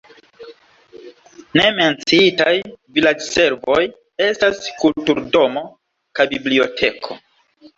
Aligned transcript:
Ne 1.59 1.65
menciitaj 1.79 2.53
vilaĝservoj 2.95 3.77
estas 4.29 4.65
kulturdomo 4.81 5.65
kaj 6.21 6.27
biblioteko. 6.35 7.21